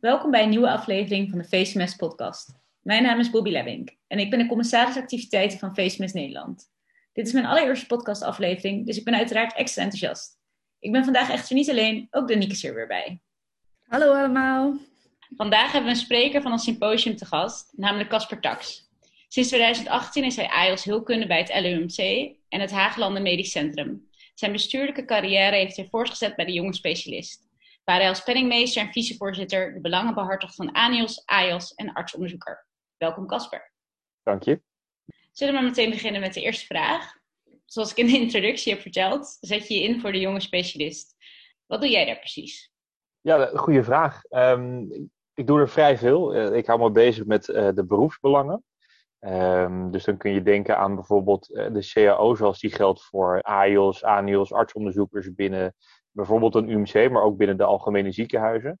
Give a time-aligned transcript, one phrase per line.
[0.00, 2.54] Welkom bij een nieuwe aflevering van de FaceMS podcast.
[2.82, 6.70] Mijn naam is Bobby Lebbink en ik ben de commissaris activiteiten van FaceMS Nederland.
[7.12, 10.38] Dit is mijn allereerste podcastaflevering, dus ik ben uiteraard extra enthousiast.
[10.78, 13.20] Ik ben vandaag echter niet alleen, ook Danique is er weer bij.
[13.82, 14.76] Hallo allemaal.
[15.36, 18.88] Vandaag hebben we een spreker van een symposium te gast, namelijk Casper Tax.
[19.28, 24.08] Sinds 2018 is hij AIOS Hulkunde bij het LUMC en het Haaglanden Medisch Centrum.
[24.34, 27.49] Zijn bestuurlijke carrière heeft hij voortgezet bij de jonge specialist
[27.90, 32.66] waar hij als penningmeester en vicevoorzitter de belangen behartigt van ANIOS, AIOS en artsonderzoeker.
[32.96, 33.72] Welkom Casper.
[34.22, 34.60] Dank je.
[35.32, 37.12] Zullen we maar meteen beginnen met de eerste vraag?
[37.64, 41.16] Zoals ik in de introductie heb verteld, zet je je in voor de jonge specialist.
[41.66, 42.72] Wat doe jij daar precies?
[43.20, 44.22] Ja, goede vraag.
[44.28, 44.90] Um,
[45.34, 46.36] ik doe er vrij veel.
[46.36, 48.64] Uh, ik hou me bezig met uh, de beroepsbelangen.
[49.20, 53.42] Um, dus dan kun je denken aan bijvoorbeeld uh, de CAO, zoals die geldt voor
[53.42, 55.74] AIOS, ANIOS, artsonderzoekers binnen
[56.10, 58.78] bijvoorbeeld een UMC, maar ook binnen de algemene ziekenhuizen.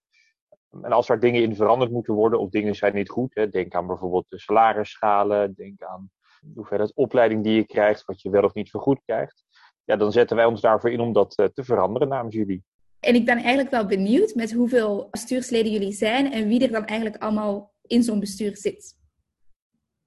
[0.82, 3.74] En als er dingen in veranderd moeten worden of dingen zijn niet goed, hè, denk
[3.74, 8.44] aan bijvoorbeeld de salarisschalen, denk aan de hoeveelheid opleiding die je krijgt, wat je wel
[8.44, 9.44] of niet vergoed krijgt.
[9.84, 12.64] Ja, dan zetten wij ons daarvoor in om dat uh, te veranderen namens jullie.
[13.00, 16.84] En ik ben eigenlijk wel benieuwd met hoeveel bestuursleden jullie zijn en wie er dan
[16.84, 18.98] eigenlijk allemaal in zo'n bestuur zit.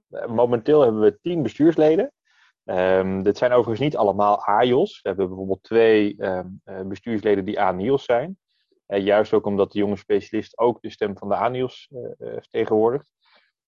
[0.09, 2.11] Eh, momenteel hebben we tien bestuursleden.
[2.66, 5.02] Um, dit zijn overigens niet allemaal AIOS.
[5.02, 8.38] We hebben bijvoorbeeld twee um, bestuursleden die ANIOS zijn.
[8.88, 13.11] Uh, juist ook omdat de jonge specialist ook de stem van de ANIOS uh, vertegenwoordigt.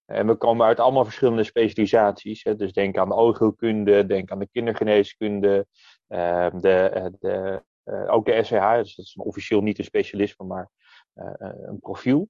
[0.05, 2.43] En we komen uit allemaal verschillende specialisaties.
[2.43, 2.55] Hè.
[2.55, 5.67] Dus denk aan de oogheelkunde, denk aan de kindergeneeskunde,
[6.07, 7.63] uh, de, de,
[8.07, 8.73] ook de SCH.
[8.75, 10.69] Dus dat is officieel niet een specialisme, maar
[11.13, 12.29] een profiel.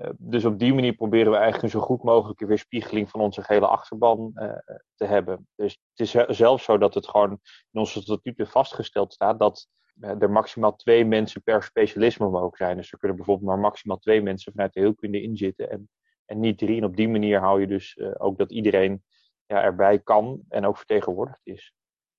[0.00, 3.42] Uh, dus op die manier proberen we eigenlijk een zo goed mogelijke weerspiegeling van onze
[3.42, 4.52] gehele achterban uh,
[4.94, 5.48] te hebben.
[5.54, 7.30] Dus het is zelfs zo dat het gewoon
[7.70, 9.68] in onze statuten vastgesteld staat dat
[10.00, 12.76] uh, er maximaal twee mensen per specialisme mogen zijn.
[12.76, 15.88] Dus er kunnen bijvoorbeeld maar maximaal twee mensen vanuit de heelkunde inzitten en,
[16.24, 16.76] en niet drie.
[16.76, 19.04] En op die manier hou je dus ook dat iedereen
[19.46, 21.72] ja, erbij kan en ook vertegenwoordigd is.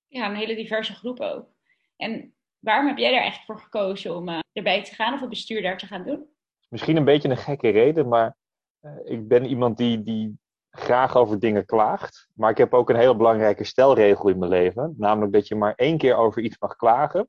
[0.06, 1.48] Ja, een hele diverse groep ook.
[1.96, 5.62] En waarom heb jij daar echt voor gekozen om erbij te gaan of het bestuur
[5.62, 6.35] daar te gaan doen?
[6.68, 8.36] Misschien een beetje een gekke reden, maar
[8.80, 10.38] uh, ik ben iemand die, die
[10.70, 12.28] graag over dingen klaagt.
[12.32, 14.94] Maar ik heb ook een heel belangrijke stelregel in mijn leven.
[14.98, 17.28] Namelijk dat je maar één keer over iets mag klagen.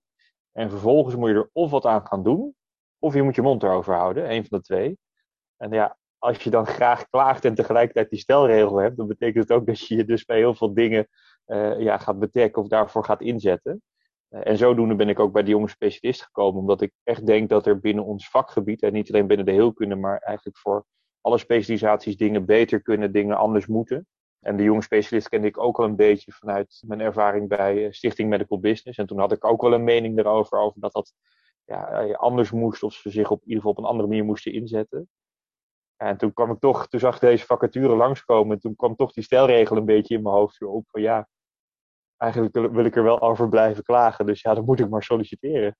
[0.52, 2.56] En vervolgens moet je er of wat aan gaan doen,
[3.00, 4.32] of je moet je mond erover houden.
[4.32, 4.98] Een van de twee.
[5.58, 9.58] En ja, als je dan graag klaagt en tegelijkertijd die stelregel hebt, dan betekent het
[9.58, 11.08] ook dat je je dus bij heel veel dingen
[11.48, 13.82] uh, ja, gaat betrekken of daarvoor gaat inzetten.
[14.30, 17.66] En zodoende ben ik ook bij de jonge specialist gekomen, omdat ik echt denk dat
[17.66, 20.86] er binnen ons vakgebied, en niet alleen binnen de heelkunde, maar eigenlijk voor
[21.22, 24.08] alle specialisaties dingen beter kunnen, dingen anders moeten.
[24.40, 27.92] En de jonge specialist kende ik ook wel een beetje vanuit mijn ervaring bij eh,
[27.92, 28.98] Stichting Medical Business.
[28.98, 31.14] En toen had ik ook wel een mening erover, over dat dat
[31.66, 34.54] ja, eh, anders moest, of ze zich op ieder geval op een andere manier moesten
[34.54, 35.10] inzetten.
[35.96, 39.14] En toen kwam ik toch, toen zag ik deze vacature langskomen, en toen kwam toch
[39.14, 41.28] die stelregel een beetje in mijn hoofd op van ja,
[42.18, 44.26] eigenlijk wil ik er wel over blijven klagen.
[44.26, 45.76] Dus ja, dan moet ik maar solliciteren.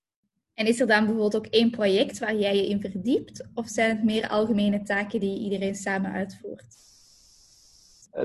[0.54, 3.50] En is er dan bijvoorbeeld ook één project waar jij je in verdiept?
[3.54, 6.86] Of zijn het meer algemene taken die iedereen samen uitvoert?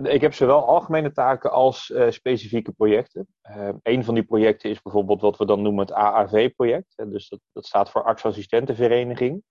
[0.02, 3.26] Ik heb zowel algemene taken als uh, specifieke projecten.
[3.50, 6.94] Uh, een van die projecten is bijvoorbeeld wat we dan noemen het AAV-project.
[6.96, 9.42] Dus dat, dat staat voor Artsassistentenvereniging.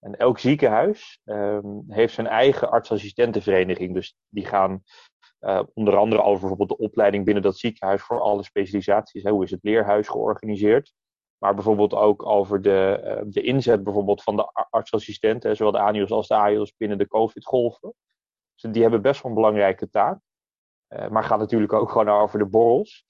[0.00, 3.94] En elk ziekenhuis um, heeft zijn eigen artsassistentenvereniging.
[3.94, 4.82] Dus die gaan
[5.44, 9.22] uh, onder andere over bijvoorbeeld de opleiding binnen dat ziekenhuis voor alle specialisaties.
[9.22, 10.92] Hoe is het leerhuis georganiseerd?
[11.38, 16.10] Maar bijvoorbeeld ook over de, uh, de inzet bijvoorbeeld van de artsassistenten, zowel de ANIOS
[16.10, 17.94] als de AIOS binnen de COVID-golven.
[18.54, 20.20] Dus die hebben best wel een belangrijke taak.
[20.88, 23.06] Uh, maar gaat natuurlijk ook gewoon over de borrels.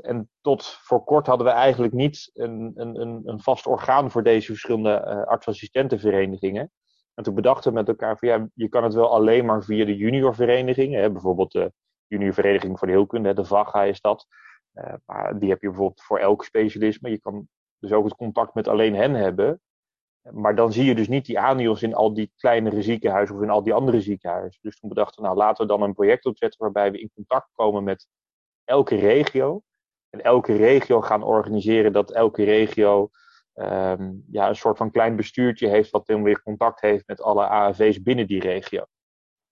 [0.00, 4.46] en tot voor kort hadden we eigenlijk niet een, een, een vast orgaan voor deze
[4.46, 6.72] verschillende artsassistentenverenigingen.
[7.18, 9.84] En toen bedachten we met elkaar van ja, je kan het wel alleen maar via
[9.84, 11.12] de juniorverenigingen.
[11.12, 11.72] Bijvoorbeeld de
[12.06, 14.26] juniorvereniging voor de heelkunde, de VAGA is dat.
[14.74, 17.10] Uh, maar die heb je bijvoorbeeld voor elk specialisme.
[17.10, 17.48] Je kan
[17.78, 19.60] dus ook het contact met alleen hen hebben.
[20.30, 23.50] Maar dan zie je dus niet die ANIOS in al die kleinere ziekenhuizen of in
[23.50, 24.60] al die andere ziekenhuizen.
[24.62, 27.48] Dus toen bedachten we, nou laten we dan een project opzetten waarbij we in contact
[27.52, 28.06] komen met
[28.64, 29.62] elke regio.
[30.10, 33.10] En elke regio gaan organiseren dat elke regio
[33.60, 37.46] um, ja, een soort van klein bestuurtje heeft wat dan weer contact heeft met alle
[37.46, 38.86] AAV's binnen die regio.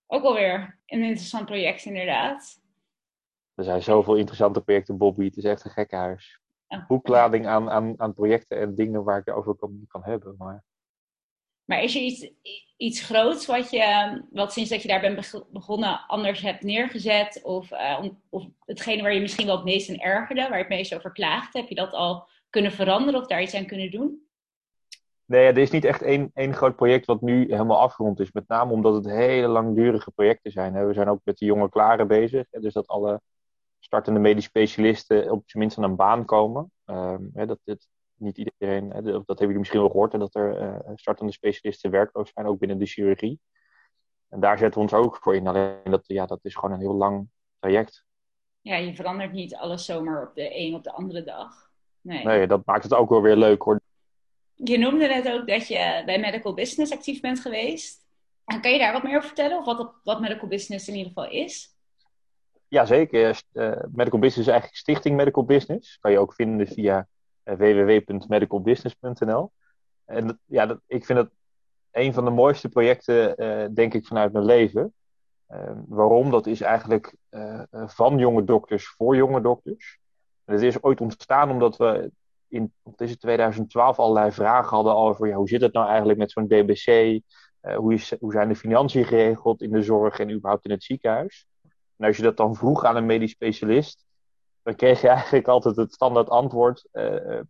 [0.06, 2.60] Ook alweer een interessant project inderdaad.
[3.54, 5.24] Er zijn zoveel interessante projecten, Bobby.
[5.24, 6.40] Het is echt een gekkenhuis.
[6.68, 6.86] Oh.
[6.86, 10.34] Hoeklading aan, aan, aan projecten en dingen waar ik over kan, kan hebben.
[10.38, 10.64] Maar...
[11.64, 12.30] maar is er iets,
[12.76, 17.40] iets groots wat je, wat sinds dat je daar bent begonnen, anders hebt neergezet?
[17.42, 20.68] Of, uh, of hetgene waar je misschien wel het meest in ergerde, waar je het
[20.68, 24.26] meest over klaagt, heb je dat al kunnen veranderen of daar iets aan kunnen doen?
[25.24, 28.32] Nee, er is niet echt één, één groot project wat nu helemaal afgerond is.
[28.32, 30.86] Met name omdat het hele langdurige projecten zijn.
[30.86, 32.48] We zijn ook met de jonge klaren bezig.
[32.50, 33.20] Dus dat alle
[33.78, 36.70] startende medisch specialisten op zijn minst aan een baan komen.
[36.84, 41.32] Ehm, dat dit niet iedereen, dat hebben jullie misschien wel gehoord, dat er eh, startende
[41.32, 43.40] specialisten werkloos zijn, ook binnen de chirurgie.
[44.28, 45.46] En daar zetten we ons ook voor in.
[45.46, 47.28] Alleen dat, ja, dat is gewoon een heel lang
[47.58, 48.04] traject.
[48.60, 51.66] Ja, je verandert niet alles zomaar op de een op de andere dag.
[52.06, 52.24] Nee.
[52.24, 53.80] nee, dat maakt het ook wel weer leuk hoor.
[54.54, 58.06] Je noemde net ook dat je bij Medical Business actief bent geweest.
[58.44, 59.58] En kan je daar wat meer over vertellen?
[59.58, 61.76] Of wat, wat Medical Business in ieder geval is?
[62.68, 63.42] Jazeker.
[63.52, 65.98] Uh, Medical Business is eigenlijk Stichting Medical Business.
[65.98, 67.08] Kan je ook vinden via
[67.44, 69.52] uh, www.medicalbusiness.nl.
[70.04, 71.30] En ja, dat, ik vind het
[71.90, 74.94] een van de mooiste projecten, uh, denk ik, vanuit mijn leven.
[75.86, 76.30] waarom?
[76.30, 77.14] Dat is eigenlijk
[77.70, 79.98] van jonge dokters voor jonge dokters.
[80.46, 82.10] En het is ooit ontstaan omdat we
[82.48, 86.46] in is 2012 allerlei vragen hadden over ja, hoe zit het nou eigenlijk met zo'n
[86.46, 86.86] DBC?
[86.86, 90.84] Uh, hoe, is, hoe zijn de financiën geregeld in de zorg en überhaupt in het
[90.84, 91.46] ziekenhuis?
[91.96, 94.04] En als je dat dan vroeg aan een medisch specialist,
[94.62, 97.40] dan kreeg je eigenlijk altijd het standaard antwoord uh,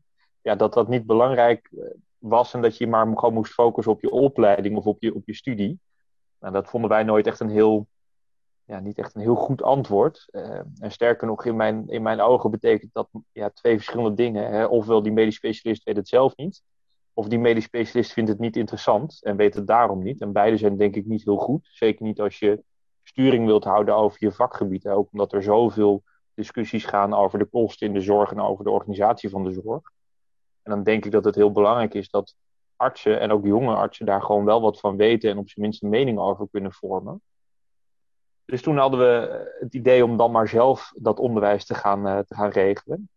[0.43, 1.71] ja, dat dat niet belangrijk
[2.19, 5.23] was en dat je maar gewoon moest focussen op je opleiding of op je, op
[5.27, 5.81] je studie.
[6.41, 7.87] Nou, dat vonden wij nooit echt een heel,
[8.67, 10.29] ja, niet echt een heel goed antwoord.
[10.31, 14.51] Uh, en sterker nog, in mijn, in mijn ogen betekent dat ja, twee verschillende dingen.
[14.51, 14.65] Hè?
[14.65, 16.63] Ofwel die medisch specialist weet het zelf niet,
[17.13, 20.21] of die medisch specialist vindt het niet interessant en weet het daarom niet.
[20.21, 21.69] En beide zijn denk ik niet heel goed.
[21.71, 22.63] Zeker niet als je
[23.03, 24.89] sturing wilt houden over je vakgebied.
[24.89, 26.03] Ook omdat er zoveel
[26.35, 29.91] discussies gaan over de kosten in de zorg en over de organisatie van de zorg.
[30.63, 32.35] En dan denk ik dat het heel belangrijk is dat
[32.77, 35.83] artsen en ook jonge artsen daar gewoon wel wat van weten en op zijn minst
[35.83, 37.23] een mening over kunnen vormen.
[38.47, 42.19] Dus toen hadden we het idee om dan maar zelf dat onderwijs te gaan, uh,
[42.19, 43.09] te regelen.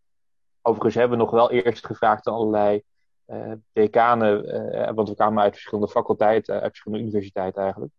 [0.62, 2.82] Overigens hebben we nog wel eerst gevraagd aan allerlei
[3.28, 4.46] uh, decanen,
[4.76, 7.94] uh, want we kwamen uit verschillende faculteiten, uit verschillende universiteiten eigenlijk.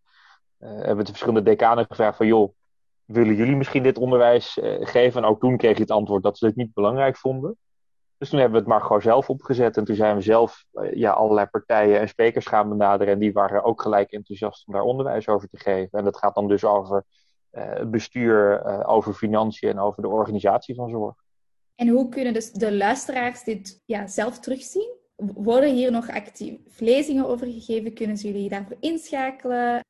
[0.58, 2.54] hebben we de verschillende decanen gevraagd van joh,
[3.04, 5.22] willen jullie misschien dit onderwijs geven?
[5.22, 7.58] En ook toen kreeg je het antwoord dat ze het niet belangrijk vonden.
[8.20, 9.76] Dus toen hebben we het maar gewoon zelf opgezet.
[9.76, 13.12] En toen zijn we zelf ja, allerlei partijen en sprekers gaan benaderen.
[13.12, 15.98] En die waren ook gelijk enthousiast om daar onderwijs over te geven.
[15.98, 17.04] En dat gaat dan dus over
[17.52, 21.14] uh, bestuur, uh, over financiën en over de organisatie van zorg.
[21.74, 24.94] En hoe kunnen dus de luisteraars dit ja, zelf terugzien?
[25.16, 27.94] Worden hier nog actief lezingen over gegeven?
[27.94, 29.84] Kunnen ze jullie daarvoor inschakelen?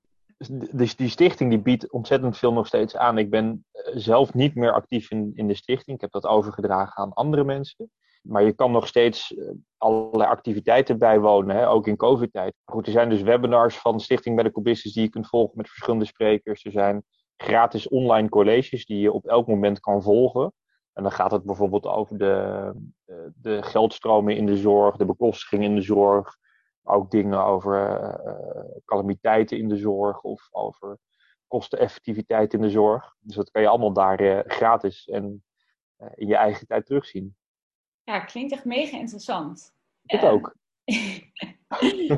[0.71, 3.19] Dus die stichting die biedt ontzettend veel nog steeds aan.
[3.19, 5.97] Ik ben eh, zelf niet meer actief in, in de stichting.
[5.97, 7.91] Ik heb dat overgedragen aan andere mensen.
[8.20, 9.34] Maar je kan nog steeds
[9.76, 12.55] allerlei activiteiten bijwonen, hè, ook in COVID-tijd.
[12.64, 16.05] Goed, er zijn dus webinars van Stichting Medical Business die je kunt volgen met verschillende
[16.05, 16.64] sprekers.
[16.64, 17.05] Er zijn
[17.37, 20.52] gratis online colleges die je op elk moment kan volgen.
[20.93, 22.72] En dan gaat het bijvoorbeeld over de,
[23.34, 26.37] de geldstromen in de zorg, de bekostiging in de zorg.
[26.82, 30.99] Ook dingen over uh, calamiteiten in de zorg of over
[31.46, 33.14] kosteneffectiviteit in de zorg.
[33.20, 35.44] Dus dat kan je allemaal daar gratis en
[36.14, 37.36] in je eigen tijd terugzien.
[38.05, 39.75] Ja, klinkt echt mega interessant.
[40.07, 40.57] Ik ook.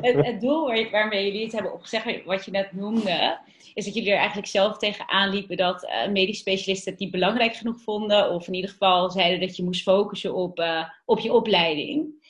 [0.01, 3.39] het, het, doel waar, waarmee jullie het hebben opgezegd, wat je net noemde,
[3.73, 7.55] is dat jullie er eigenlijk zelf tegenaan liepen dat uh, medisch specialisten het niet belangrijk
[7.55, 8.31] genoeg vonden.
[8.31, 12.21] Of in ieder geval zeiden dat je moest focussen op, uh, op je opleiding.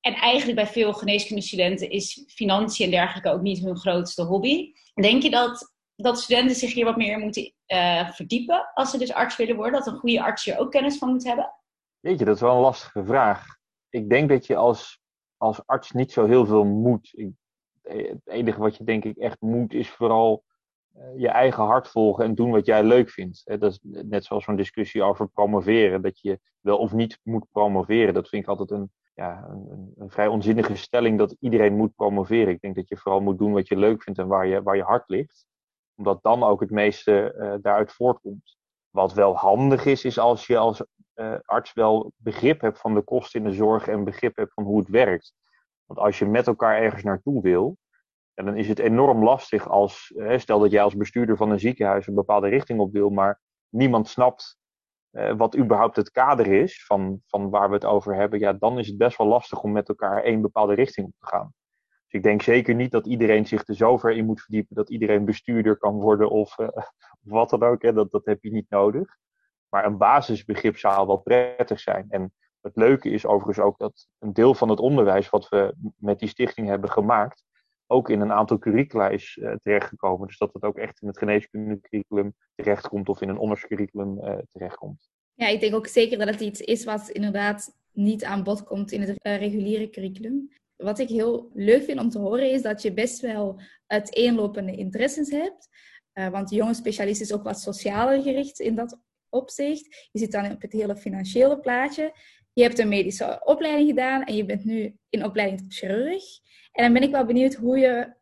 [0.00, 4.72] En eigenlijk bij veel geneeskundestudenten is financiën en dergelijke ook niet hun grootste hobby.
[4.94, 9.12] Denk je dat, dat studenten zich hier wat meer moeten uh, verdiepen als ze dus
[9.12, 9.84] arts willen worden?
[9.84, 11.52] Dat een goede arts hier ook kennis van moet hebben?
[12.04, 13.56] Weet je, dat is wel een lastige vraag.
[13.88, 15.02] Ik denk dat je als
[15.36, 17.14] als arts niet zo heel veel moet.
[17.82, 20.44] Het enige wat je denk ik echt moet is vooral
[20.96, 23.42] uh, je eigen hart volgen en doen wat jij leuk vindt.
[23.44, 26.02] dat is net zoals zo'n discussie over promoveren.
[26.02, 28.14] Dat je wel of niet moet promoveren.
[28.14, 32.52] Dat vind ik altijd een, ja, een, een, vrij onzinnige stelling dat iedereen moet promoveren.
[32.52, 34.76] Ik denk dat je vooral moet doen wat je leuk vindt en waar je, waar
[34.76, 35.46] je hart ligt.
[35.94, 38.56] Omdat dan ook het meeste uh, daaruit voortkomt.
[38.90, 40.84] Wat wel handig is, is als je als
[41.14, 44.64] uh, arts wel begrip hebt van de kosten in de zorg en begrip hebt van
[44.64, 45.34] hoe het werkt.
[45.84, 47.76] Want als je met elkaar ergens naartoe wil,
[48.34, 52.06] dan is het enorm lastig als, hè, stel dat jij als bestuurder van een ziekenhuis
[52.06, 54.58] een bepaalde richting op wil, maar niemand snapt
[55.14, 58.78] uh, wat überhaupt het kader is van, van waar we het over hebben, ja, dan
[58.78, 61.52] is het best wel lastig om met elkaar één bepaalde richting op te gaan.
[62.04, 64.90] Dus ik denk zeker niet dat iedereen zich er zo ver in moet verdiepen dat
[64.90, 66.68] iedereen bestuurder kan worden of, uh,
[67.20, 67.82] wat dan ook.
[67.82, 67.92] Hè.
[67.92, 69.16] Dat, dat heb je niet nodig.
[69.74, 72.06] Maar een basisbegrip zou wel prettig zijn.
[72.08, 76.18] En het leuke is overigens ook dat een deel van het onderwijs wat we met
[76.18, 77.44] die stichting hebben gemaakt,
[77.86, 80.26] ook in een aantal curricula is uh, terechtgekomen.
[80.26, 85.08] Dus dat het ook echt in het geneeskundecurriculum terechtkomt of in een onderscurriculum uh, terechtkomt.
[85.34, 88.92] Ja, ik denk ook zeker dat het iets is wat inderdaad niet aan bod komt
[88.92, 90.50] in het uh, reguliere curriculum.
[90.76, 95.30] wat ik heel leuk vind om te horen is dat je best wel uiteenlopende interesses
[95.30, 95.68] hebt.
[96.30, 99.03] Want de jonge specialist is ook wat socialer gericht in dat
[99.34, 100.08] opzicht.
[100.12, 102.12] Je zit dan op het hele financiële plaatje.
[102.52, 106.24] Je hebt een medische opleiding gedaan en je bent nu in opleiding tot chirurg.
[106.72, 108.14] En dan ben ik wel benieuwd hoe je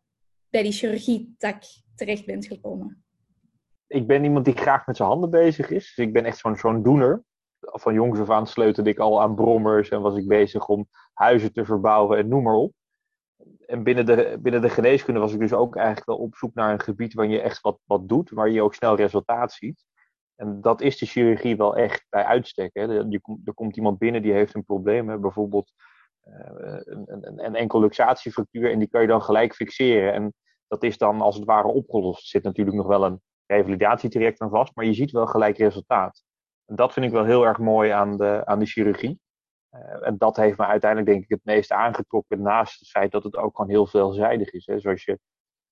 [0.49, 1.63] bij die chirurgie-tak
[1.95, 3.03] terecht bent gekomen.
[3.87, 5.93] Ik ben iemand die graag met zijn handen bezig is.
[5.95, 7.23] Dus ik ben echt zo'n zo'n doener.
[7.59, 11.53] Van jongs af aan sleutelde ik al aan brommers en was ik bezig om huizen
[11.53, 12.73] te verbouwen en noem maar op.
[13.65, 16.73] En binnen de, binnen de geneeskunde was ik dus ook eigenlijk wel op zoek naar
[16.73, 19.85] een gebied waar je echt wat, wat doet, waar je ook snel resultaat ziet.
[20.43, 22.69] En dat is de chirurgie wel echt bij uitstek.
[22.73, 22.81] Hè.
[22.81, 25.17] Er, er komt iemand binnen die heeft een probleem, hè.
[25.19, 25.73] bijvoorbeeld
[26.27, 30.13] uh, een, een, een enkel luxatiefractuur, en die kan je dan gelijk fixeren.
[30.13, 30.33] En
[30.67, 32.21] dat is dan als het ware opgelost.
[32.21, 36.23] Er zit natuurlijk nog wel een revalidatietraject aan vast, maar je ziet wel gelijk resultaat.
[36.65, 39.19] En dat vind ik wel heel erg mooi aan de, aan de chirurgie.
[39.71, 43.23] Uh, en dat heeft me uiteindelijk denk ik het meest aangetrokken, naast het feit dat
[43.23, 44.65] het ook gewoon heel veelzijdig is.
[44.65, 44.79] Hè.
[44.79, 45.19] Zoals je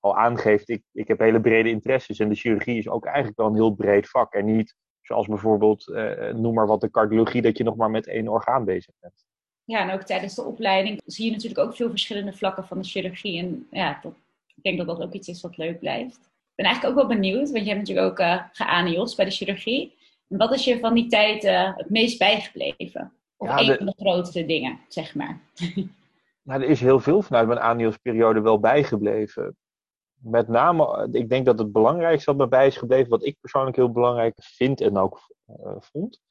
[0.01, 2.19] al aangeeft, ik, ik heb hele brede interesses.
[2.19, 4.33] En de chirurgie is ook eigenlijk wel een heel breed vak.
[4.33, 8.07] En niet zoals bijvoorbeeld, uh, noem maar wat, de cardiologie, dat je nog maar met
[8.07, 9.25] één orgaan bezig bent.
[9.63, 12.87] Ja, en ook tijdens de opleiding zie je natuurlijk ook veel verschillende vlakken van de
[12.87, 13.39] chirurgie.
[13.39, 14.13] En ja, dat,
[14.55, 16.15] ik denk dat dat ook iets is wat leuk blijft.
[16.15, 19.95] Ik ben eigenlijk ook wel benieuwd, want je hebt natuurlijk ook uh, bij de chirurgie.
[20.27, 23.13] En wat is je van die tijd uh, het meest bijgebleven?
[23.37, 25.39] Of ja, een van de grootste dingen, zeg maar.
[26.43, 29.57] Nou, er is heel veel vanuit mijn anios-periode wel bijgebleven
[30.23, 33.75] met name, ik denk dat het belangrijkste wat me bij is gebleven, wat ik persoonlijk
[33.75, 36.21] heel belangrijk vind en ook uh, vond.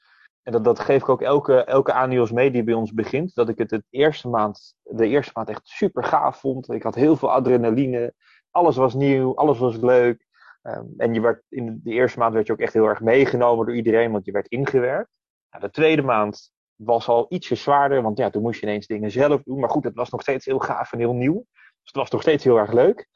[0.42, 3.34] En dat, dat geef ik ook elke, elke ANIOS mee die bij ons begint.
[3.34, 6.70] Dat ik het, het eerste maand, de eerste maand echt super gaaf vond.
[6.70, 8.14] Ik had heel veel adrenaline.
[8.50, 10.26] Alles was nieuw, alles was leuk.
[10.62, 13.66] Um, en je werd, in de eerste maand werd je ook echt heel erg meegenomen
[13.66, 15.10] door iedereen, want je werd ingewerkt.
[15.50, 19.10] Nou, de tweede maand was al ietsje zwaarder, want ja, toen moest je ineens dingen
[19.10, 19.60] zelf doen.
[19.60, 21.44] Maar goed, het was nog steeds heel gaaf en heel nieuw.
[21.54, 23.08] Dus het was nog steeds heel erg leuk.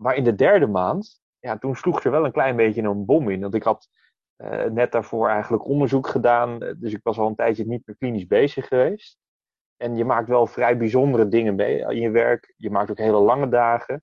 [0.00, 3.30] Maar in de derde maand, ja, toen sloeg er wel een klein beetje een bom
[3.30, 3.40] in.
[3.40, 3.88] Want ik had
[4.36, 6.62] uh, net daarvoor eigenlijk onderzoek gedaan.
[6.62, 9.18] Eh, dus ik was al een tijdje niet meer klinisch bezig geweest.
[9.76, 12.54] En je maakt wel vrij bijzondere dingen mee in je werk.
[12.56, 14.02] Je maakt ook hele lange dagen.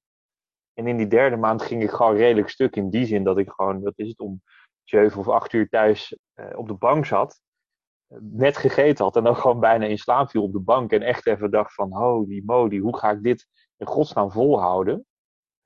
[0.74, 3.50] En in die derde maand ging ik gewoon redelijk stuk in die zin dat ik
[3.50, 4.42] gewoon, wat is het, om
[4.84, 6.18] zeven of acht uur thuis
[6.56, 7.42] op de bank zat.
[8.20, 10.92] Net gegeten had en dan gewoon bijna in slaap viel op de bank.
[10.92, 15.06] En echt even dacht van, holy moly, hoe ga ik dit in godsnaam volhouden?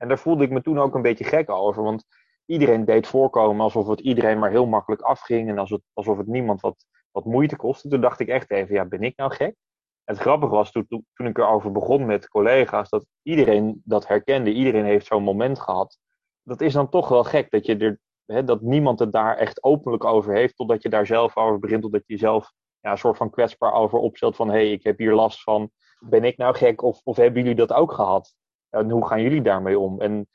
[0.02, 1.82] En daar voelde ik me toen ook een beetje gek over.
[1.82, 2.04] Want
[2.46, 5.48] iedereen deed voorkomen alsof het iedereen maar heel makkelijk afging.
[5.48, 7.88] En alsof het, alsof het niemand wat, wat moeite kostte.
[7.88, 9.54] Toen dacht ik echt even, ja, ben ik nou gek?
[10.04, 14.52] Het grappige was toen, toen ik erover begon met collega's, dat iedereen dat herkende.
[14.52, 15.98] Iedereen heeft zo'n moment gehad.
[16.42, 19.62] Dat is dan toch wel gek dat, je er, hè, dat niemand het daar echt
[19.62, 20.56] openlijk over heeft.
[20.56, 21.82] Totdat je daar zelf over begint.
[21.82, 24.36] Totdat je jezelf ja, een soort van kwetsbaar over opstelt.
[24.36, 25.70] Van hé, hey, ik heb hier last van.
[25.98, 26.82] Ben ik nou gek?
[26.82, 28.34] Of, of hebben jullie dat ook gehad?
[28.72, 30.00] En hoe gaan jullie daarmee om?
[30.00, 30.28] En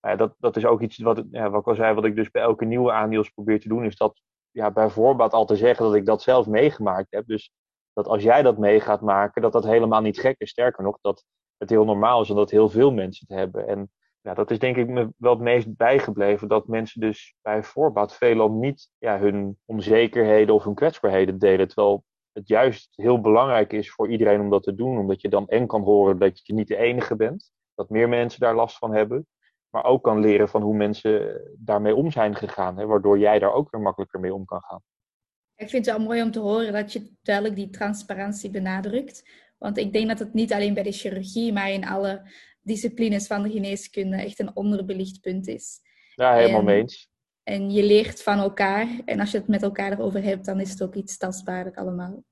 [0.00, 2.30] ja, dat, dat is ook iets wat, ja, wat ik al zei, wat ik dus
[2.30, 5.94] bij elke nieuwe aandeels probeer te doen, is dat ja, bijvoorbeeld al te zeggen dat
[5.94, 7.26] ik dat zelf meegemaakt heb.
[7.26, 7.52] Dus
[7.92, 10.50] dat als jij dat mee gaat maken, dat dat helemaal niet gek is.
[10.50, 11.24] Sterker nog, dat
[11.56, 13.68] het heel normaal is en dat heel veel mensen het hebben.
[13.68, 16.48] En ja, dat is denk ik me wel het meest bijgebleven.
[16.48, 21.66] Dat mensen dus bij voorbaat veelal niet ja, hun onzekerheden of hun kwetsbaarheden delen.
[21.68, 24.98] Terwijl het juist heel belangrijk is voor iedereen om dat te doen.
[24.98, 28.40] Omdat je dan en kan horen dat je niet de enige bent dat meer mensen
[28.40, 29.26] daar last van hebben.
[29.68, 32.78] Maar ook kan leren van hoe mensen daarmee om zijn gegaan.
[32.78, 34.82] Hè, waardoor jij daar ook weer makkelijker mee om kan gaan.
[35.56, 39.28] Ik vind het wel mooi om te horen dat je duidelijk die transparantie benadrukt.
[39.58, 42.30] Want ik denk dat het niet alleen bij de chirurgie, maar in alle
[42.62, 45.80] disciplines van de geneeskunde echt een onderbelicht punt is.
[46.14, 47.08] Ja, helemaal mee eens.
[47.42, 48.88] En je leert van elkaar.
[49.04, 52.22] En als je het met elkaar erover hebt, dan is het ook iets tastbaarder allemaal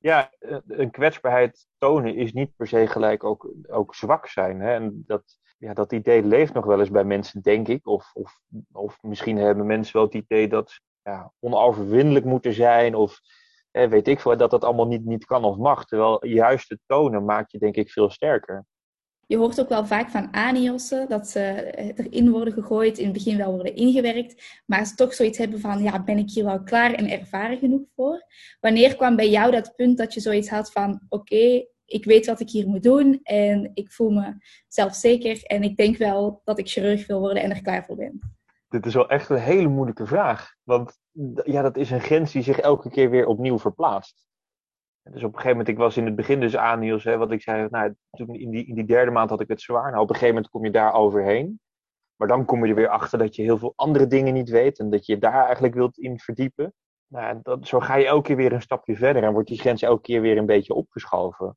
[0.00, 4.60] ja, eh, een kwetsbaarheid tonen is niet per se gelijk ook, ook zwak zijn.
[4.60, 4.74] Hè?
[4.74, 7.86] En dat, ja, dat idee leeft nog wel eens bij mensen, denk ik.
[7.86, 8.40] Of, of,
[8.72, 12.94] of misschien hebben mensen wel het idee dat ja, onoverwinnelijk moeten zijn.
[12.94, 13.20] Of
[13.70, 15.84] weet ik veel, dat dat allemaal niet, niet kan of mag.
[15.84, 18.64] Terwijl juist het tonen maakt je, denk ik, veel sterker.
[19.30, 21.40] Je hoort ook wel vaak van aniossen dat ze
[21.96, 25.82] erin worden gegooid, in het begin wel worden ingewerkt, maar ze toch zoiets hebben van,
[25.82, 28.24] ja, ben ik hier wel klaar en ervaren genoeg voor?
[28.60, 32.40] Wanneer kwam bij jou dat punt dat je zoiets had van, oké, ik weet wat
[32.40, 34.34] ik hier moet doen en ik voel me
[34.68, 38.18] zelfzeker en ik denk wel dat ik chirurg wil worden en er klaar voor ben?
[38.68, 40.98] Dit is wel echt een hele moeilijke vraag, want
[41.44, 44.29] ja, dat is een grens die zich elke keer weer opnieuw verplaatst.
[45.12, 47.30] Dus op een gegeven moment, ik was in het begin dus aan Niels, hè, wat
[47.30, 49.90] ik zei, nou, in, die, in die derde maand had ik het zwaar.
[49.90, 51.60] Nou, op een gegeven moment kom je daar overheen.
[52.16, 54.78] Maar dan kom je er weer achter dat je heel veel andere dingen niet weet
[54.78, 56.74] en dat je daar eigenlijk wilt in verdiepen.
[57.06, 59.82] Nou, dat, zo ga je elke keer weer een stapje verder en wordt die grens
[59.82, 61.56] elke keer weer een beetje opgeschoven.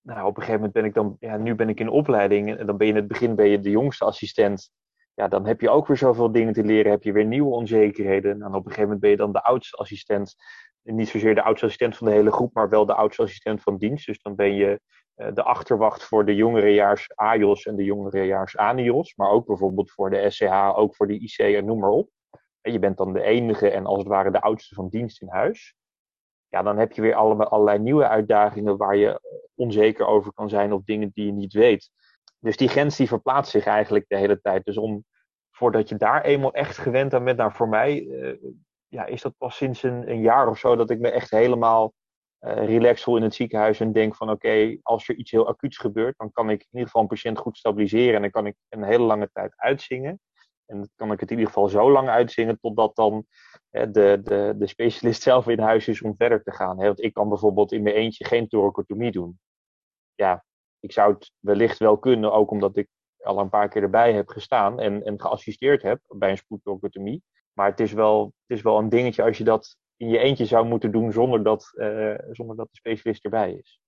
[0.00, 2.66] nou, op een gegeven moment ben ik dan, ja, nu ben ik in opleiding en
[2.66, 4.70] dan ben je in het begin ben je de jongste assistent.
[5.14, 8.42] Ja, dan heb je ook weer zoveel dingen te leren, heb je weer nieuwe onzekerheden.
[8.42, 10.34] En op een gegeven moment ben je dan de oudste assistent.
[10.94, 13.76] Niet zozeer de oudste assistent van de hele groep, maar wel de oudste assistent van
[13.76, 14.06] dienst.
[14.06, 14.80] Dus dan ben je
[15.16, 19.14] uh, de achterwacht voor de jongerejaars AJOS en de jongerejaars ANIOS.
[19.14, 22.10] Maar ook bijvoorbeeld voor de SCH, ook voor de IC en noem maar op.
[22.60, 25.28] En je bent dan de enige en als het ware de oudste van dienst in
[25.28, 25.74] huis
[26.48, 29.20] ja, dan heb je weer allemaal, allerlei nieuwe uitdagingen waar je
[29.54, 31.90] onzeker over kan zijn of dingen die je niet weet.
[32.38, 34.64] Dus die grens die verplaatst zich eigenlijk de hele tijd.
[34.64, 35.04] Dus om,
[35.50, 38.36] voordat je daar eenmaal echt gewend aan bent, nou voor mij uh,
[38.88, 41.92] ja, is dat pas sinds een, een, jaar of zo dat ik me echt helemaal
[42.40, 45.78] uh, relaxed voel in het ziekenhuis en denk van oké, als er iets heel acuuts
[45.78, 48.56] gebeurt, dan kan ik in ieder geval een patiënt goed stabiliseren en dan kan ik
[48.68, 50.20] een hele lange tijd uitzingen.
[50.66, 53.26] En dan kan ik het in ieder geval zo lang uitzingen totdat dan
[53.70, 56.76] de, de, de specialist zelf in huis is om verder te gaan.
[56.76, 59.38] Want ik kan bijvoorbeeld in mijn eentje geen thoracotomie doen.
[60.14, 60.44] Ja,
[60.80, 62.88] ik zou het wellicht wel kunnen, ook omdat ik
[63.18, 67.22] al een paar keer erbij heb gestaan en, en geassisteerd heb bij een spoedthoracotomie.
[67.56, 70.44] Maar het is, wel, het is wel een dingetje als je dat in je eentje
[70.44, 73.80] zou moeten doen zonder dat, uh, zonder dat de specialist erbij is.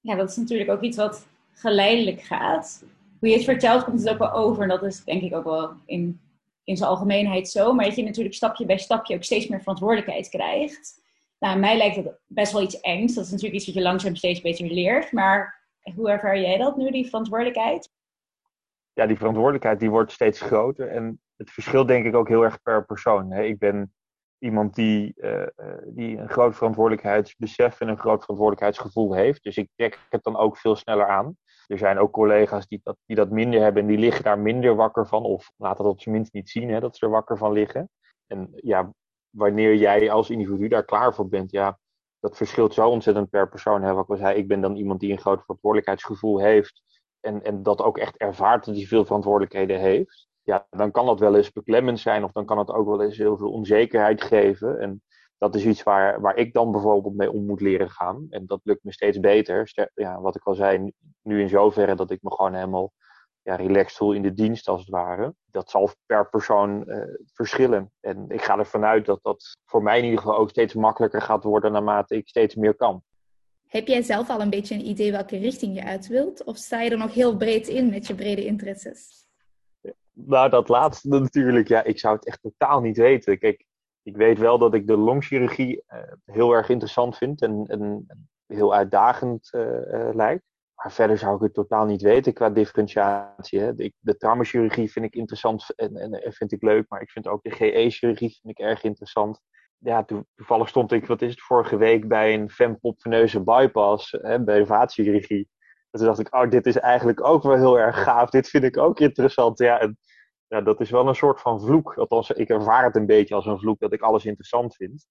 [0.00, 2.84] Ja, dat is natuurlijk ook iets wat geleidelijk gaat.
[3.18, 4.62] Hoe je het vertelt, komt het ook wel over.
[4.62, 6.20] En dat is denk ik ook wel in
[6.70, 7.72] in zijn algemeenheid zo.
[7.72, 11.02] Maar dat je natuurlijk stapje bij stapje ook steeds meer verantwoordelijkheid krijgt.
[11.38, 13.14] Nou, mij lijkt het best wel iets engs.
[13.14, 15.12] Dat is natuurlijk iets wat je langzaam steeds beter leert.
[15.12, 17.90] Maar hoe ervaar jij dat nu, die verantwoordelijkheid?
[18.92, 20.88] Ja, die verantwoordelijkheid die wordt steeds groter.
[20.88, 23.32] En het verschilt denk ik ook heel erg per persoon.
[23.32, 23.94] Ik ben
[24.38, 25.46] iemand die, uh,
[25.86, 29.42] die een groot verantwoordelijkheidsbesef en een groot verantwoordelijkheidsgevoel heeft.
[29.42, 31.36] Dus ik trek het dan ook veel sneller aan.
[31.66, 34.74] Er zijn ook collega's die dat, die dat minder hebben en die liggen daar minder
[34.74, 35.22] wakker van.
[35.22, 37.90] Of laten dat op zijn minst niet zien hè, dat ze er wakker van liggen.
[38.26, 38.92] En ja,
[39.30, 41.78] wanneer jij als individu daar klaar voor bent, ja,
[42.18, 43.82] dat verschilt zo ontzettend per persoon.
[43.82, 43.92] Hè.
[43.92, 46.82] Wat ik zei, ik ben dan iemand die een groot verantwoordelijkheidsgevoel heeft.
[47.20, 50.28] En, en dat ook echt ervaart dat hij veel verantwoordelijkheden heeft.
[50.50, 53.16] Ja, dan kan dat wel eens beklemmend zijn of dan kan het ook wel eens
[53.16, 54.80] heel veel onzekerheid geven.
[54.80, 55.02] En
[55.38, 58.26] dat is iets waar, waar ik dan bijvoorbeeld mee om moet leren gaan.
[58.30, 59.90] En dat lukt me steeds beter.
[59.94, 62.92] Ja, wat ik al zei, nu in zoverre dat ik me gewoon helemaal
[63.42, 65.34] ja, relaxed voel in de dienst als het ware.
[65.46, 67.92] Dat zal per persoon uh, verschillen.
[68.00, 71.22] En ik ga ervan uit dat dat voor mij in ieder geval ook steeds makkelijker
[71.22, 73.02] gaat worden naarmate ik steeds meer kan.
[73.66, 76.44] Heb jij zelf al een beetje een idee welke richting je uit wilt?
[76.44, 79.28] Of sta je er nog heel breed in met je brede interesses?
[80.26, 81.68] Nou, dat laatste natuurlijk.
[81.68, 83.38] Ja, ik zou het echt totaal niet weten.
[83.38, 83.64] Kijk,
[84.02, 88.06] ik weet wel dat ik de longchirurgie uh, heel erg interessant vind en, en
[88.46, 90.44] heel uitdagend uh, lijkt.
[90.74, 93.60] Maar verder zou ik het totaal niet weten qua differentiatie.
[93.60, 93.74] Hè.
[93.74, 97.42] De, de traumachirurgie vind ik interessant en, en, vind ik leuk, maar ik vind ook
[97.42, 99.40] de GE-chirurgie vind ik erg interessant.
[99.78, 100.04] Ja,
[100.36, 105.48] toevallig stond ik, wat is het, vorige week bij een fempopveneuze bypass hè, bij vaatchirurgie.
[105.90, 108.30] En toen dacht ik, oh, dit is eigenlijk ook wel heel erg gaaf.
[108.30, 109.58] Dit vind ik ook interessant.
[109.58, 109.98] Ja, en
[110.50, 111.94] ja, dat is wel een soort van vloek.
[111.94, 115.06] Althans, ik ervaar het een beetje als een vloek dat ik alles interessant vind.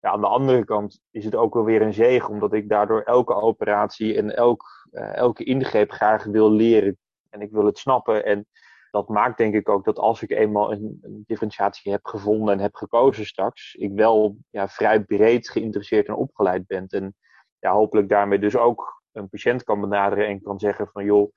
[0.00, 3.00] Ja, aan de andere kant is het ook wel weer een zegen, omdat ik daardoor
[3.02, 6.98] elke operatie en elk, uh, elke ingreep graag wil leren.
[7.28, 8.24] En ik wil het snappen.
[8.24, 8.46] En
[8.90, 12.60] dat maakt denk ik ook dat als ik eenmaal een, een differentiatie heb gevonden en
[12.60, 16.86] heb gekozen straks, ik wel ja, vrij breed geïnteresseerd en opgeleid ben.
[16.86, 17.14] En
[17.58, 21.32] ja, hopelijk daarmee dus ook een patiënt kan benaderen en kan zeggen van joh,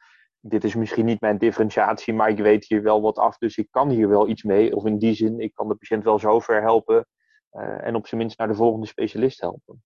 [0.46, 3.68] dit is misschien niet mijn differentiatie, maar ik weet hier wel wat af, dus ik
[3.72, 4.76] kan hier wel iets mee.
[4.76, 7.06] Of in die zin, ik kan de patiënt wel zo ver helpen
[7.54, 9.84] uh, en op zijn minst naar de volgende specialist helpen.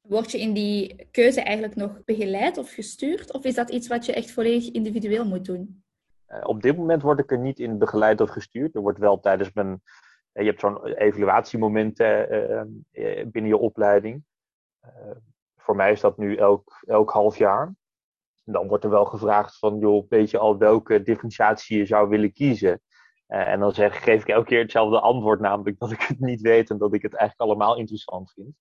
[0.00, 3.32] Word je in die keuze eigenlijk nog begeleid of gestuurd?
[3.32, 5.82] Of is dat iets wat je echt volledig individueel moet doen?
[6.28, 8.74] Uh, op dit moment word ik er niet in begeleid of gestuurd.
[8.74, 9.68] Er wordt wel tijdens mijn.
[9.68, 11.96] Uh, je hebt zo'n evaluatiemoment
[13.26, 14.24] binnen je opleiding.
[15.56, 17.74] voor mij is dat nu elk, elk half jaar
[18.44, 22.32] dan wordt er wel gevraagd van, joh, weet je al welke differentiatie je zou willen
[22.32, 22.80] kiezen?
[23.28, 26.40] Uh, en dan zeg, geef ik elke keer hetzelfde antwoord, namelijk dat ik het niet
[26.40, 28.54] weet en dat ik het eigenlijk allemaal interessant vind.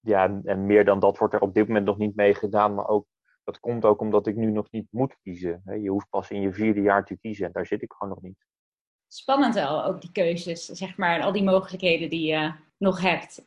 [0.00, 2.74] Ja, en, en meer dan dat wordt er op dit moment nog niet mee gedaan,
[2.74, 3.06] maar ook,
[3.44, 5.62] dat komt ook omdat ik nu nog niet moet kiezen.
[5.82, 8.22] Je hoeft pas in je vierde jaar te kiezen en daar zit ik gewoon nog
[8.22, 8.46] niet.
[9.06, 13.46] Spannend wel, ook die keuzes, zeg maar, en al die mogelijkheden die je nog hebt.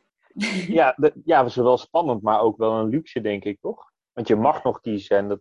[0.68, 3.92] Ja, de, ja, dat is wel spannend, maar ook wel een luxe, denk ik, toch?
[4.12, 5.40] Want je mag nog kiezen en dat,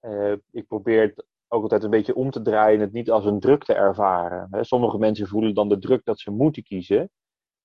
[0.00, 3.40] uh, ik probeer het ook altijd een beetje om te draaien, het niet als een
[3.40, 4.48] druk te ervaren.
[4.50, 4.64] Hè.
[4.64, 7.10] Sommige mensen voelen dan de druk dat ze moeten kiezen.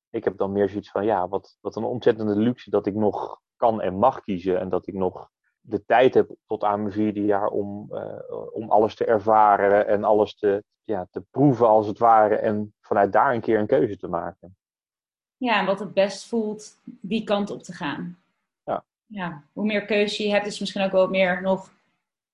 [0.09, 3.41] Ik heb dan meer zoiets van, ja, wat, wat een ontzettende luxe dat ik nog
[3.55, 4.59] kan en mag kiezen.
[4.59, 8.19] En dat ik nog de tijd heb tot aan mijn vierde jaar om, uh,
[8.51, 12.35] om alles te ervaren en alles te, ja, te proeven als het ware.
[12.35, 14.57] En vanuit daar een keer een keuze te maken.
[15.37, 18.17] Ja, en wat het best voelt die kant op te gaan.
[18.63, 18.83] Ja.
[19.05, 21.71] ja hoe meer keuze je hebt, is misschien ook wel meer nog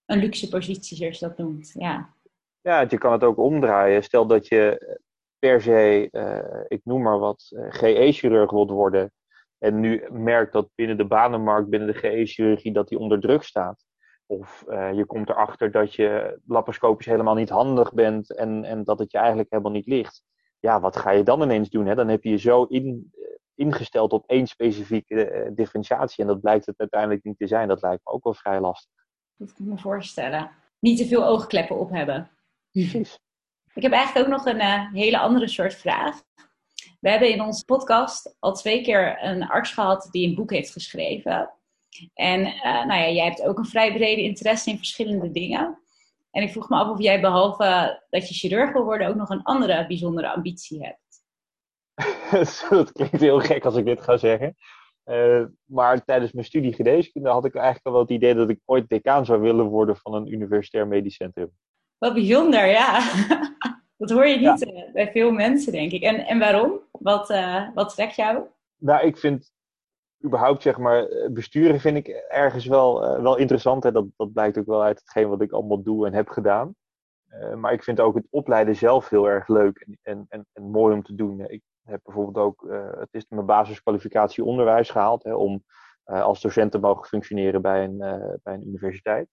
[0.10, 1.72] een luxe positie, zoals je dat noemt.
[1.74, 2.14] Ja,
[2.62, 4.04] ja je kan het ook omdraaien.
[4.04, 4.98] Stel dat je
[5.40, 9.12] per se, uh, ik noem maar wat, GE-chirurg wilt worden.
[9.58, 13.86] En nu merkt dat binnen de banenmarkt, binnen de GE-chirurgie, dat die onder druk staat.
[14.26, 19.12] Of je komt erachter dat je laparoscopisch helemaal niet handig bent en, en dat het
[19.12, 20.24] je eigenlijk helemaal niet ligt.
[20.60, 21.86] Ja, wat ga je dan ineens doen?
[21.86, 21.96] Hè?
[21.96, 23.12] Dan heb je je zo in,
[23.56, 26.24] ingesteld op één specifieke differentiatie.
[26.24, 27.68] En dat blijkt het uiteindelijk niet te zijn.
[27.68, 28.99] Dat lijkt me ook wel vrij lastig.
[29.40, 30.52] Dat kan ik me voorstellen.
[30.80, 32.32] Niet te veel oogkleppen op hebben.
[32.72, 33.20] Precies.
[33.74, 36.22] Ik heb eigenlijk ook nog een uh, hele andere soort vraag.
[37.00, 40.72] We hebben in onze podcast al twee keer een arts gehad die een boek heeft
[40.72, 41.54] geschreven.
[42.14, 45.80] En uh, nou ja, jij hebt ook een vrij brede interesse in verschillende dingen.
[46.32, 49.30] En ik vroeg me af of jij behalve dat je chirurg wil worden ook nog
[49.30, 51.08] een andere bijzondere ambitie hebt.
[52.70, 54.56] dat klinkt heel gek als ik dit ga zeggen.
[55.10, 58.60] Uh, maar tijdens mijn studie geneeskunde had ik eigenlijk al wel het idee dat ik
[58.66, 61.52] ooit decaan zou willen worden van een universitair medisch centrum.
[61.98, 63.00] Wat bijzonder, ja.
[63.98, 64.92] dat hoor je niet ja.
[64.94, 66.04] bij veel mensen, denk ik.
[66.04, 66.80] En, en waarom?
[66.92, 68.44] Wat, uh, wat trekt jou?
[68.78, 69.52] Nou, ik vind
[70.26, 73.84] überhaupt zeg maar, besturen vind ik ergens wel, wel interessant.
[73.84, 73.92] Hè?
[73.92, 76.76] Dat, dat blijkt ook wel uit hetgeen wat ik allemaal doe en heb gedaan.
[77.56, 80.94] Maar ik vind ook het opleiden zelf heel erg leuk en, en, en, en mooi
[80.94, 81.40] om te doen.
[81.48, 85.64] Ik heb bijvoorbeeld ook, uh, het is mijn basiskwalificatie onderwijs gehaald hè, om
[86.04, 87.98] als docent te mogen functioneren bij een,
[88.44, 89.28] bij een universiteit.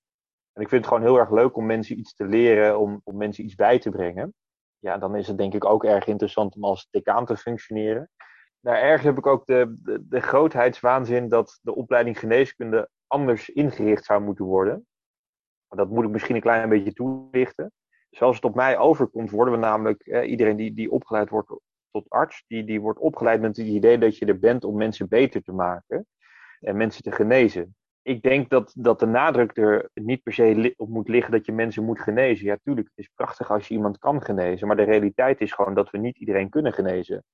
[0.52, 3.16] En ik vind het gewoon heel erg leuk om mensen iets te leren, om, om
[3.16, 4.34] mensen iets bij te brengen.
[4.78, 8.10] Ja, dan is het denk ik ook erg interessant om als decaan te functioneren
[8.66, 14.04] nou, ergens heb ik ook de, de, de grootheidswaanzin dat de opleiding geneeskunde anders ingericht
[14.04, 14.86] zou moeten worden.
[15.68, 17.72] Dat moet ik misschien een klein beetje toelichten.
[18.10, 21.50] Zoals het op mij overkomt, worden we namelijk, eh, iedereen die, die opgeleid wordt
[21.96, 25.08] tot arts, die, die wordt opgeleid met het idee dat je er bent om mensen
[25.08, 26.06] beter te maken
[26.60, 27.74] en mensen te genezen.
[28.02, 31.52] Ik denk dat, dat de nadruk er niet per se op moet liggen dat je
[31.52, 32.46] mensen moet genezen.
[32.46, 35.74] Ja, tuurlijk, het is prachtig als je iemand kan genezen, maar de realiteit is gewoon
[35.74, 37.24] dat we niet iedereen kunnen genezen.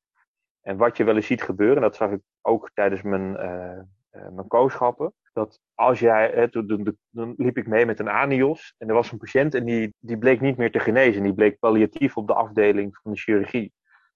[0.60, 3.78] En wat je wel eens ziet gebeuren, dat zag ik ook tijdens mijn, uh,
[4.12, 8.74] uh, mijn kooschappen, dat als jij, hè, toen, dan liep ik mee met een anios
[8.78, 11.22] en er was een patiënt en die, die bleek niet meer te genezen.
[11.22, 13.72] Die bleek palliatief op de afdeling van de chirurgie.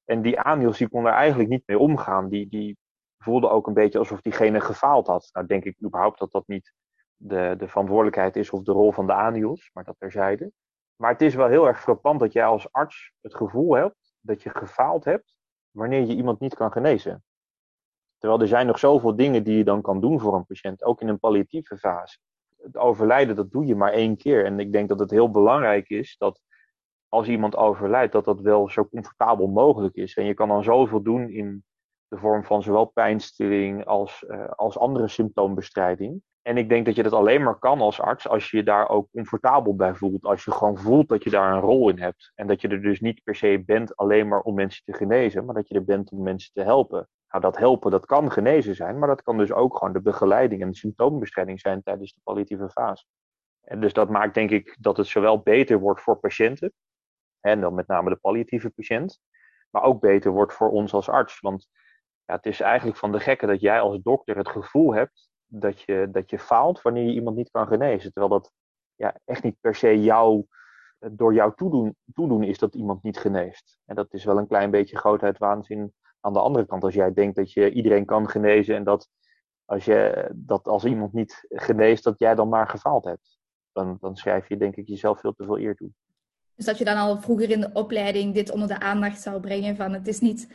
[0.06, 2.28] En die anios die kon daar eigenlijk niet mee omgaan.
[2.28, 2.78] Die, die
[3.18, 5.28] voelde ook een beetje alsof diegene gefaald had.
[5.32, 6.72] Nou denk ik überhaupt dat dat niet
[7.16, 10.52] de, de verantwoordelijkheid is of de rol van de anios, maar dat terzijde.
[10.96, 14.42] Maar het is wel heel erg frappant dat jij als arts het gevoel hebt dat
[14.42, 15.36] je gefaald hebt
[15.70, 17.24] wanneer je iemand niet kan genezen.
[18.18, 21.00] Terwijl er zijn nog zoveel dingen die je dan kan doen voor een patiënt, ook
[21.00, 22.18] in een palliatieve fase.
[22.56, 24.44] Het overlijden, dat doe je maar één keer.
[24.44, 26.40] En ik denk dat het heel belangrijk is dat
[27.08, 30.16] als iemand overlijdt, dat dat wel zo comfortabel mogelijk is.
[30.16, 31.64] En je kan dan zoveel doen in
[32.08, 36.22] de vorm van zowel pijnstilling als, uh, als andere symptoombestrijding.
[36.42, 38.88] En ik denk dat je dat alleen maar kan als arts als je je daar
[38.88, 40.24] ook comfortabel bij voelt.
[40.24, 42.32] Als je gewoon voelt dat je daar een rol in hebt.
[42.34, 45.44] En dat je er dus niet per se bent alleen maar om mensen te genezen,
[45.44, 47.08] maar dat je er bent om mensen te helpen.
[47.28, 50.62] Nou, dat helpen, dat kan genezen zijn, maar dat kan dus ook gewoon de begeleiding
[50.62, 53.04] en de symptoombestrijding zijn tijdens de palliatieve fase.
[53.60, 56.72] En dus dat maakt denk ik dat het zowel beter wordt voor patiënten,
[57.40, 59.20] en dan met name de palliatieve patiënt,
[59.70, 61.40] maar ook beter wordt voor ons als arts.
[61.40, 61.68] Want
[62.24, 65.80] ja, het is eigenlijk van de gekke dat jij als dokter het gevoel hebt dat
[65.80, 68.12] je, dat je faalt wanneer je iemand niet kan genezen.
[68.12, 68.52] Terwijl dat
[68.94, 70.46] ja, echt niet per se jou,
[70.98, 73.78] door jou toedoen, toedoen is dat iemand niet geneest.
[73.84, 76.84] En dat is wel een klein beetje grootheid waanzin aan de andere kant.
[76.84, 79.08] Als jij denkt dat je iedereen kan genezen en dat
[79.64, 83.38] als, je, dat als iemand niet geneest, dat jij dan maar gefaald hebt.
[83.72, 85.90] Dan, dan schrijf je denk ik jezelf veel te veel eer toe.
[86.56, 89.76] Dus dat je dan al vroeger in de opleiding dit onder de aandacht zou brengen
[89.76, 90.48] van het is niet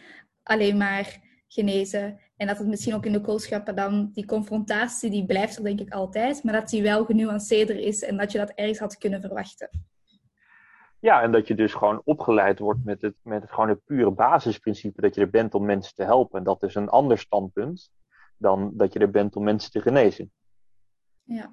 [0.44, 2.20] alleen maar genezen.
[2.38, 5.80] En dat het misschien ook in de koolschappen dan, die confrontatie, die blijft er denk
[5.80, 9.22] ik altijd, maar dat die wel genuanceerder is en dat je dat ergens had kunnen
[9.22, 9.70] verwachten.
[11.00, 14.12] Ja, en dat je dus gewoon opgeleid wordt met het, met het, gewoon het pure
[14.12, 16.38] basisprincipe dat je er bent om mensen te helpen.
[16.40, 17.92] En dat is een ander standpunt
[18.38, 20.32] dan dat je er bent om mensen te genezen.
[21.24, 21.52] Ja,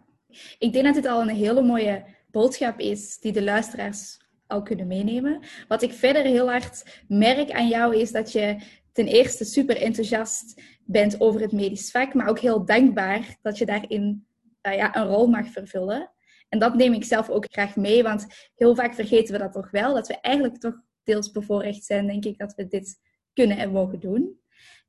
[0.58, 4.86] ik denk dat dit al een hele mooie boodschap is die de luisteraars al kunnen
[4.86, 5.40] meenemen.
[5.68, 8.56] Wat ik verder heel hard merk aan jou is dat je
[8.92, 13.66] ten eerste super enthousiast bent over het medisch vak, maar ook heel dankbaar dat je
[13.66, 14.26] daarin
[14.62, 16.10] uh, ja, een rol mag vervullen.
[16.48, 19.70] En dat neem ik zelf ook graag mee, want heel vaak vergeten we dat toch
[19.70, 22.98] wel, dat we eigenlijk toch deels bevoorrecht zijn, denk ik, dat we dit
[23.32, 24.40] kunnen en mogen doen.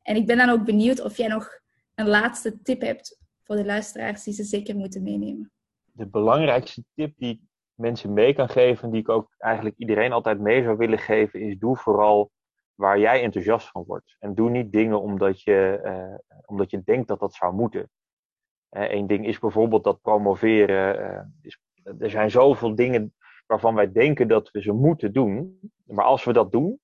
[0.01, 1.59] En ik ben dan ook benieuwd of jij nog
[1.95, 5.51] een laatste tip hebt voor de luisteraars die ze zeker moeten meenemen.
[5.91, 7.48] De belangrijkste tip die
[7.79, 11.57] mensen mee kan geven, die ik ook eigenlijk iedereen altijd mee zou willen geven, is
[11.57, 12.31] doe vooral
[12.75, 14.15] waar jij enthousiast van wordt.
[14.19, 17.89] En doe niet dingen omdat je, uh, omdat je denkt dat dat zou moeten.
[18.69, 21.59] Eén uh, ding is bijvoorbeeld dat promoveren uh, is
[21.99, 23.13] er zijn zoveel dingen
[23.47, 25.59] waarvan wij denken dat we ze moeten doen.
[25.85, 26.79] Maar als we dat doen,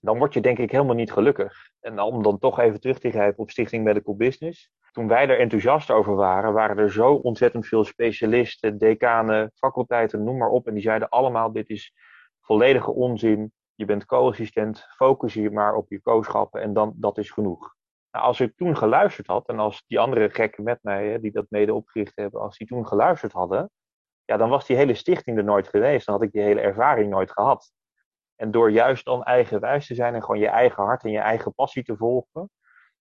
[0.00, 1.70] dan word je denk ik helemaal niet gelukkig.
[1.80, 4.70] En om dan toch even terug te grijpen op Stichting Medical Business.
[4.90, 10.36] Toen wij er enthousiast over waren, waren er zo ontzettend veel specialisten, decanen, faculteiten, noem
[10.36, 10.66] maar op.
[10.66, 11.92] En die zeiden allemaal, dit is
[12.40, 13.52] volledige onzin.
[13.74, 17.76] Je bent co-assistent, focus je maar op je co-schappen en dan, dat is genoeg.
[18.10, 21.32] Nou, als ik toen geluisterd had, en als die andere gekken met mij, hè, die
[21.32, 23.70] dat mede opgericht hebben, als die toen geluisterd hadden,
[24.24, 26.06] ja, dan was die hele stichting er nooit geweest.
[26.06, 27.72] Dan had ik die hele ervaring nooit gehad.
[28.36, 31.54] En door juist dan eigenwijs te zijn en gewoon je eigen hart en je eigen
[31.54, 32.50] passie te volgen,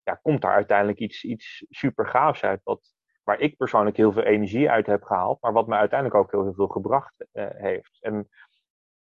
[0.03, 2.61] ja, komt daar uiteindelijk iets, iets super gaafs uit.
[2.63, 6.31] Wat, waar ik persoonlijk heel veel energie uit heb gehaald, maar wat me uiteindelijk ook
[6.31, 7.97] heel, veel gebracht uh, heeft.
[8.01, 8.29] En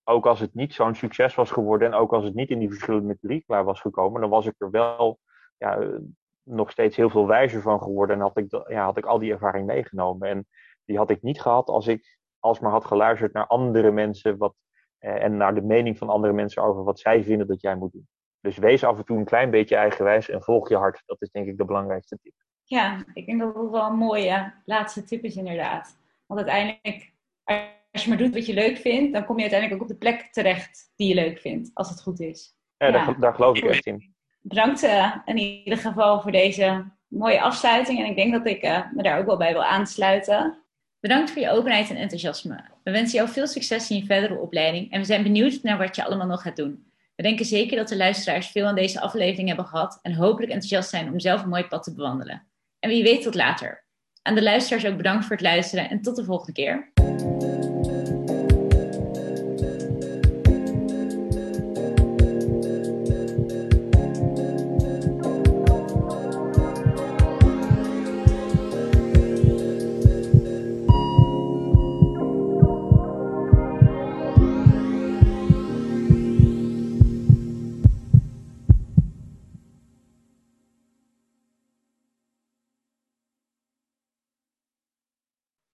[0.04, 2.70] ook als het niet zo'n succes was geworden en ook als het niet in die
[2.70, 5.20] verschillende curricula was gekomen, dan was ik er wel
[5.58, 6.00] ja,
[6.44, 9.32] nog steeds heel veel wijzer van geworden en had ik, ja, had ik al die
[9.32, 10.30] ervaring meegenomen.
[10.30, 10.48] En
[10.86, 14.56] die had ik niet gehad als ik alsmaar had geluisterd naar andere mensen wat,
[14.98, 17.92] eh, en naar de mening van andere mensen over wat zij vinden dat jij moet
[17.92, 18.08] doen.
[18.42, 21.04] Dus wees af en toe een klein beetje eigenwijs en volg je hart.
[21.06, 22.34] Dat is denk ik de belangrijkste tip.
[22.64, 25.98] Ja, ik denk dat dat wel een mooie laatste tip is inderdaad.
[26.26, 27.14] Want uiteindelijk,
[27.92, 30.06] als je maar doet wat je leuk vindt, dan kom je uiteindelijk ook op de
[30.06, 32.58] plek terecht die je leuk vindt, als het goed is.
[32.78, 32.92] Ja, ja.
[32.92, 34.14] Daar, daar, geloof ik echt in.
[34.42, 38.00] Bedankt uh, in ieder geval voor deze mooie afsluiting.
[38.00, 40.64] En ik denk dat ik uh, me daar ook wel bij wil aansluiten.
[41.00, 42.64] Bedankt voor je openheid en enthousiasme.
[42.84, 45.96] We wensen jou veel succes in je verdere opleiding en we zijn benieuwd naar wat
[45.96, 46.89] je allemaal nog gaat doen.
[47.20, 50.90] We denken zeker dat de luisteraars veel aan deze aflevering hebben gehad en hopelijk enthousiast
[50.90, 52.48] zijn om zelf een mooi pad te bewandelen.
[52.80, 53.86] En wie weet tot later.
[54.22, 56.92] Aan de luisteraars ook bedankt voor het luisteren en tot de volgende keer.